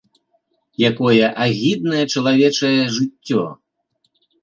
Якое 0.89 1.25
агіднае 1.45 2.01
чалавечае 2.17 2.75
жыццё. 2.99 3.43